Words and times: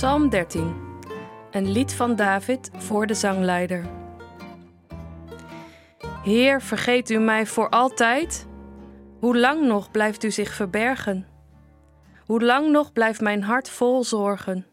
Psalm 0.00 0.28
13. 0.28 0.74
Een 1.50 1.72
lied 1.72 1.94
van 1.94 2.16
David 2.16 2.70
voor 2.76 3.06
de 3.06 3.14
zangleider. 3.14 3.84
Heer, 6.22 6.62
vergeet 6.62 7.10
u 7.10 7.18
mij 7.18 7.46
voor 7.46 7.68
altijd? 7.68 8.46
Hoe 9.18 9.38
lang 9.38 9.66
nog 9.66 9.90
blijft 9.90 10.24
u 10.24 10.30
zich 10.30 10.54
verbergen? 10.54 11.26
Hoe 12.26 12.42
lang 12.42 12.70
nog 12.70 12.92
blijft 12.92 13.20
mijn 13.20 13.42
hart 13.42 13.68
vol 13.68 14.04
zorgen? 14.04 14.66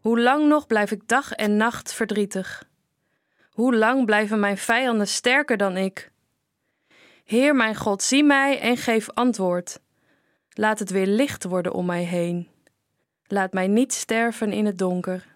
Hoe 0.00 0.20
lang 0.20 0.48
nog 0.48 0.66
blijf 0.66 0.90
ik 0.90 1.08
dag 1.08 1.32
en 1.32 1.56
nacht 1.56 1.92
verdrietig? 1.92 2.68
Hoe 3.50 3.76
lang 3.76 4.04
blijven 4.04 4.40
mijn 4.40 4.58
vijanden 4.58 5.08
sterker 5.08 5.56
dan 5.56 5.76
ik? 5.76 6.12
Heer 7.24 7.54
mijn 7.54 7.76
God, 7.76 8.02
zie 8.02 8.24
mij 8.24 8.60
en 8.60 8.76
geef 8.76 9.10
antwoord. 9.10 9.80
Laat 10.50 10.78
het 10.78 10.90
weer 10.90 11.06
licht 11.06 11.44
worden 11.44 11.72
om 11.72 11.86
mij 11.86 12.02
heen. 12.02 12.51
Laat 13.32 13.52
mij 13.52 13.66
niet 13.66 13.92
sterven 13.92 14.52
in 14.52 14.66
het 14.66 14.78
donker. 14.78 15.26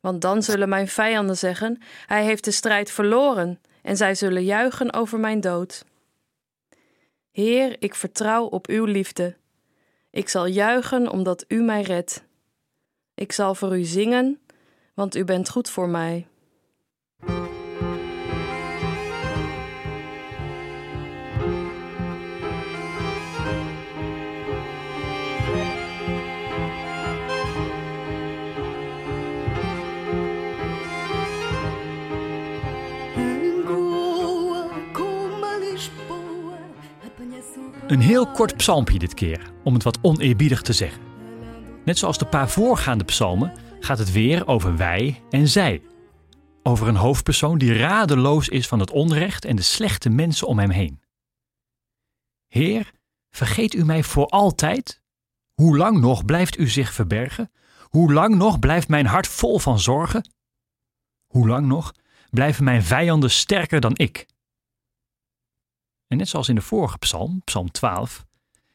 Want 0.00 0.20
dan 0.20 0.42
zullen 0.42 0.68
mijn 0.68 0.88
vijanden 0.88 1.36
zeggen: 1.36 1.82
Hij 2.06 2.24
heeft 2.24 2.44
de 2.44 2.50
strijd 2.50 2.90
verloren, 2.90 3.60
en 3.82 3.96
zij 3.96 4.14
zullen 4.14 4.44
juichen 4.44 4.92
over 4.92 5.20
mijn 5.20 5.40
dood. 5.40 5.84
Heer, 7.30 7.76
ik 7.78 7.94
vertrouw 7.94 8.44
op 8.44 8.66
uw 8.66 8.84
liefde. 8.84 9.36
Ik 10.10 10.28
zal 10.28 10.46
juichen 10.46 11.10
omdat 11.10 11.44
u 11.48 11.62
mij 11.62 11.82
redt. 11.82 12.24
Ik 13.14 13.32
zal 13.32 13.54
voor 13.54 13.78
u 13.78 13.82
zingen, 13.82 14.40
want 14.94 15.16
u 15.16 15.24
bent 15.24 15.48
goed 15.48 15.70
voor 15.70 15.88
mij. 15.88 16.26
Een 37.92 38.00
heel 38.00 38.26
kort 38.26 38.56
psalmpje 38.56 38.98
dit 38.98 39.14
keer, 39.14 39.52
om 39.64 39.74
het 39.74 39.82
wat 39.82 39.98
oneerbiedig 40.02 40.62
te 40.62 40.72
zeggen. 40.72 41.02
Net 41.84 41.98
zoals 41.98 42.18
de 42.18 42.26
paar 42.26 42.48
voorgaande 42.48 43.04
psalmen 43.04 43.52
gaat 43.80 43.98
het 43.98 44.12
weer 44.12 44.46
over 44.46 44.76
wij 44.76 45.22
en 45.30 45.48
zij. 45.48 45.82
Over 46.62 46.88
een 46.88 46.96
hoofdpersoon 46.96 47.58
die 47.58 47.76
radeloos 47.76 48.48
is 48.48 48.68
van 48.68 48.78
het 48.78 48.90
onrecht 48.90 49.44
en 49.44 49.56
de 49.56 49.62
slechte 49.62 50.10
mensen 50.10 50.46
om 50.46 50.58
hem 50.58 50.70
heen. 50.70 51.02
Heer, 52.48 52.92
vergeet 53.30 53.74
u 53.74 53.84
mij 53.84 54.02
voor 54.02 54.26
altijd? 54.26 55.02
Hoe 55.54 55.76
lang 55.76 56.00
nog 56.00 56.24
blijft 56.24 56.58
u 56.58 56.68
zich 56.68 56.92
verbergen? 56.92 57.50
Hoe 57.82 58.12
lang 58.12 58.34
nog 58.34 58.58
blijft 58.58 58.88
mijn 58.88 59.06
hart 59.06 59.26
vol 59.26 59.58
van 59.58 59.80
zorgen? 59.80 60.30
Hoe 61.26 61.48
lang 61.48 61.66
nog 61.66 61.94
blijven 62.30 62.64
mijn 62.64 62.82
vijanden 62.82 63.30
sterker 63.30 63.80
dan 63.80 63.92
ik? 63.96 64.26
En 66.12 66.18
net 66.18 66.28
zoals 66.28 66.48
in 66.48 66.54
de 66.54 66.60
vorige 66.60 66.98
psalm, 66.98 67.42
psalm 67.44 67.70
12, 67.70 68.26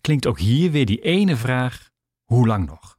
klinkt 0.00 0.26
ook 0.26 0.38
hier 0.38 0.70
weer 0.70 0.86
die 0.86 1.00
ene 1.00 1.36
vraag: 1.36 1.90
hoe 2.24 2.46
lang 2.46 2.66
nog? 2.66 2.98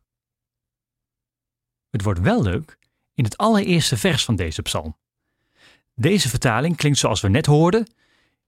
Het 1.89 2.03
wordt 2.03 2.19
wel 2.19 2.41
leuk 2.41 2.77
in 3.13 3.23
het 3.23 3.37
allereerste 3.37 3.97
vers 3.97 4.25
van 4.25 4.35
deze 4.35 4.61
psalm. 4.61 4.97
Deze 5.95 6.29
vertaling 6.29 6.75
klinkt 6.75 6.97
zoals 6.97 7.21
we 7.21 7.29
net 7.29 7.45
hoorden: 7.45 7.93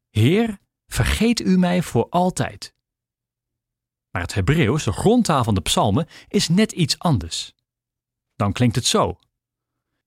Heer, 0.10 0.60
vergeet 0.88 1.40
u 1.40 1.58
mij 1.58 1.82
voor 1.82 2.10
altijd. 2.10 2.74
Maar 4.10 4.22
het 4.22 4.34
Hebreeuws, 4.34 4.84
de 4.84 4.92
grondtaal 4.92 5.44
van 5.44 5.56
de 5.56 5.62
psalmen, 5.62 6.08
is 6.28 6.50
net 6.50 6.72
iets 6.72 7.00
anders. 7.00 7.54
Dan 8.36 8.52
klinkt 8.52 8.76
het 8.76 8.86
zo: 8.86 9.20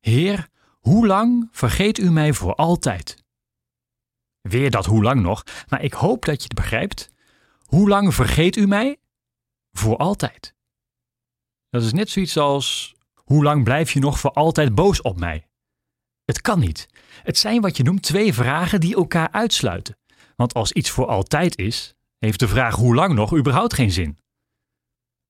Heer, 0.01 0.49
hoe 0.81 1.07
lang 1.07 1.49
vergeet 1.53 1.99
u 1.99 2.11
mij 2.11 2.33
voor 2.33 2.55
altijd? 2.55 3.24
Weer 4.49 4.71
dat 4.71 4.87
hoe 4.87 5.03
lang 5.03 5.23
nog, 5.23 5.43
maar 5.69 5.83
ik 5.83 5.93
hoop 5.93 6.25
dat 6.25 6.37
je 6.37 6.43
het 6.43 6.55
begrijpt. 6.55 7.11
Hoe 7.65 7.89
lang 7.89 8.15
vergeet 8.15 8.57
u 8.57 8.67
mij? 8.67 8.99
Voor 9.73 9.97
altijd. 9.97 10.55
Dat 11.71 11.83
is 11.83 11.93
net 11.93 12.11
zoiets 12.11 12.37
als: 12.37 12.95
hoe 13.15 13.43
lang 13.43 13.65
blijf 13.65 13.93
je 13.93 14.01
nog 14.01 14.19
voor 14.19 14.31
altijd 14.31 14.75
boos 14.75 15.03
op 15.03 15.19
mij? 15.19 15.49
Het 16.25 16.41
kan 16.41 16.59
niet. 16.61 16.89
Het 17.23 17.39
zijn 17.39 17.61
wat 17.61 17.77
je 17.77 17.83
noemt 17.83 18.03
twee 18.03 18.35
vragen 18.35 18.81
die 18.81 18.95
elkaar 18.95 19.31
uitsluiten. 19.31 19.99
Want 20.37 20.55
als 20.55 20.73
iets 20.73 20.91
voor 20.91 21.07
altijd 21.07 21.59
is, 21.59 21.95
heeft 22.19 22.39
de 22.39 22.49
vraag 22.49 22.75
hoe 22.75 22.95
lang 22.95 23.15
nog 23.15 23.37
überhaupt 23.37 23.75
geen 23.75 23.91
zin. 23.91 24.19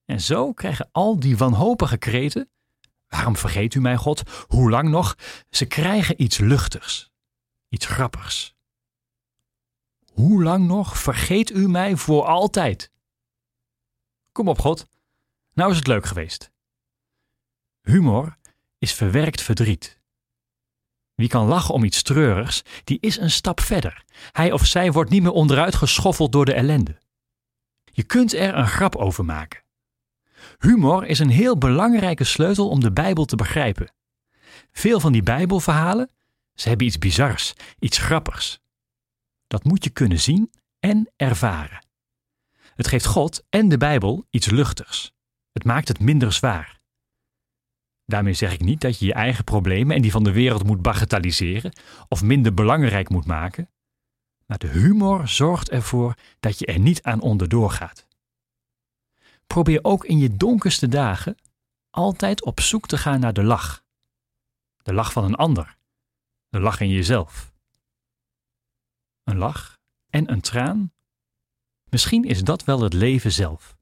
En 0.05 0.21
zo 0.21 0.53
krijgen 0.53 0.89
al 0.93 1.21
die 1.21 1.37
wanhopige 1.37 1.97
kreten: 1.97 2.51
waarom 3.09 3.37
vergeet 3.37 3.75
u 3.75 3.81
mij, 3.81 3.97
God? 3.97 4.23
Hoe 4.47 4.71
lang 4.71 4.89
nog? 4.89 5.17
Ze 5.51 5.67
krijgen 5.67 6.23
iets 6.23 6.39
luchtigs, 6.39 7.11
iets 7.69 7.87
grappigs. 7.87 8.54
Hoe 10.15 10.43
lang 10.43 10.67
nog 10.67 10.99
vergeet 10.99 11.51
u 11.51 11.69
mij 11.69 11.97
voor 11.97 12.25
altijd? 12.25 12.91
Kom 14.33 14.49
op, 14.49 14.59
God. 14.59 14.87
Nou 15.53 15.71
is 15.71 15.77
het 15.77 15.87
leuk 15.87 16.07
geweest. 16.07 16.51
Humor 17.83 18.37
is 18.79 18.95
verwerkt 18.95 19.43
verdriet. 19.43 20.01
Wie 21.15 21.29
kan 21.29 21.47
lachen 21.47 21.75
om 21.75 21.85
iets 21.85 22.03
treurigs, 22.03 22.63
die 22.85 22.99
is 23.01 23.17
een 23.17 23.31
stap 23.31 23.61
verder. 23.61 24.05
Hij 24.33 24.53
of 24.53 24.67
zij 24.67 24.93
wordt 24.93 25.11
niet 25.11 25.23
meer 25.23 25.33
onderuit 25.33 25.75
geschoffeld 25.75 26.33
door 26.33 26.45
de 26.45 26.55
ellende. 26.55 26.99
Je 27.85 28.03
kunt 28.03 28.33
er 28.33 28.55
een 28.55 28.69
grap 28.69 28.97
over 28.97 29.25
maken. 29.25 29.63
Humor 30.59 31.07
is 31.07 31.19
een 31.19 31.31
heel 31.31 31.59
belangrijke 31.59 32.25
sleutel 32.25 32.69
om 32.69 32.81
de 32.81 32.93
Bijbel 32.93 33.25
te 33.25 33.37
begrijpen. 33.37 33.93
Veel 34.73 35.01
van 35.01 35.13
die 35.13 35.23
Bijbelverhalen, 35.23 36.11
ze 36.55 36.69
hebben 36.69 36.87
iets 36.87 36.99
bizars, 36.99 37.55
iets 37.79 37.99
grappigs. 37.99 38.63
Dat 39.47 39.65
moet 39.65 39.85
je 39.85 39.91
kunnen 39.91 40.21
zien 40.21 40.53
en 40.79 41.11
ervaren. 41.17 41.87
Het 42.75 42.89
geeft 42.89 43.07
God 43.07 43.45
en 43.51 43.69
de 43.69 43.77
Bijbel 43.77 44.27
iets 44.31 44.51
luchtigs. 44.51 45.13
Het 45.53 45.65
maakt 45.65 45.89
het 45.89 46.01
minder 46.01 46.33
zwaar. 46.33 46.81
Daarmee 48.07 48.35
zeg 48.35 48.53
ik 48.53 48.61
niet 48.61 48.81
dat 48.81 48.99
je 48.99 49.07
je 49.07 49.15
eigen 49.15 49.45
problemen 49.45 49.97
en 49.97 50.03
die 50.03 50.11
van 50.11 50.25
de 50.25 50.33
wereld 50.33 50.65
moet 50.65 50.83
bagatelliseren 50.83 51.73
of 52.09 52.23
minder 52.23 52.55
belangrijk 52.55 53.09
moet 53.09 53.27
maken. 53.27 53.71
Maar 54.47 54.59
de 54.59 54.67
humor 54.67 55.29
zorgt 55.29 55.71
ervoor 55.71 56.15
dat 56.41 56.59
je 56.59 56.67
er 56.67 56.79
niet 56.79 57.03
aan 57.03 57.21
onderdoor 57.21 57.71
gaat. 57.71 58.07
Probeer 59.47 59.79
ook 59.83 60.05
in 60.05 60.19
je 60.19 60.37
donkerste 60.37 60.89
dagen 60.89 61.37
altijd 61.91 62.45
op 62.45 62.61
zoek 62.61 62.87
te 62.87 62.99
gaan 62.99 63.21
naar 63.21 63.33
de 63.33 63.43
lach. 63.43 63.85
De 64.83 64.93
lach 64.93 65.13
van 65.13 65.25
een 65.25 65.35
ander. 65.35 65.77
De 66.49 66.61
lach 66.61 66.81
in 66.81 66.89
jezelf 66.91 67.54
een 69.25 69.37
lach 69.37 69.79
en 70.11 70.33
een 70.33 70.41
traan? 70.41 70.93
Misschien 71.91 72.25
is 72.25 72.43
dat 72.43 72.65
wel 72.65 72.81
het 72.81 72.93
leven 72.93 73.33
zelf. 73.33 73.77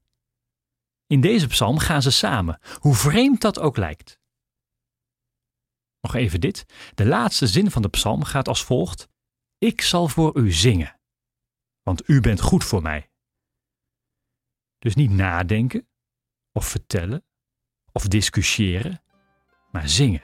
In 1.06 1.20
deze 1.20 1.46
psalm 1.46 1.78
gaan 1.78 2.02
ze 2.02 2.10
samen, 2.10 2.60
hoe 2.78 2.94
vreemd 2.94 3.40
dat 3.40 3.58
ook 3.58 3.76
lijkt. 3.76 4.20
Nog 6.00 6.14
even 6.14 6.40
dit. 6.40 6.64
De 6.94 7.06
laatste 7.06 7.46
zin 7.46 7.70
van 7.70 7.82
de 7.82 7.88
psalm 7.88 8.24
gaat 8.24 8.48
als 8.48 8.64
volgt: 8.64 9.08
Ik 9.58 9.80
zal 9.80 10.08
voor 10.08 10.36
u 10.36 10.52
zingen, 10.52 11.00
want 11.82 12.08
u 12.08 12.20
bent 12.20 12.40
goed 12.40 12.64
voor 12.64 12.82
mij. 12.82 13.10
Dus 14.78 14.94
niet 14.94 15.10
nadenken, 15.10 15.88
of 16.52 16.66
vertellen, 16.66 17.24
of 17.92 18.08
discussiëren, 18.08 19.02
maar 19.70 19.88
zingen. 19.88 20.22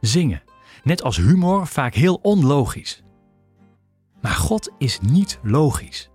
Zingen, 0.00 0.42
net 0.82 1.02
als 1.02 1.16
humor 1.16 1.66
vaak 1.66 1.94
heel 1.94 2.14
onlogisch. 2.14 3.02
Maar 4.24 4.32
God 4.32 4.70
is 4.78 5.00
niet 5.00 5.38
logisch. 5.42 6.10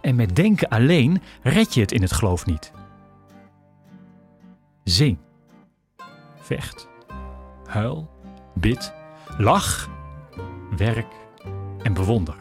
En 0.00 0.14
met 0.14 0.36
denken 0.36 0.68
alleen 0.68 1.22
red 1.42 1.74
je 1.74 1.80
het 1.80 1.92
in 1.92 2.02
het 2.02 2.12
geloof 2.12 2.46
niet. 2.46 2.72
Zing. 4.84 5.18
Vecht. 6.36 6.88
Huil. 7.66 8.10
Bid. 8.54 8.94
Lach. 9.38 9.88
Werk. 10.76 11.14
En 11.82 11.92
bewonder. 11.94 12.34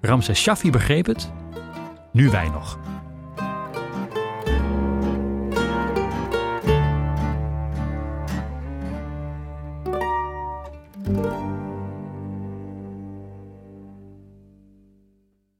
Ramses 0.00 0.40
Shaffi 0.40 0.70
begreep 0.70 1.06
het. 1.06 1.32
Nu 2.12 2.30
wij 2.30 2.48
nog. 2.48 2.78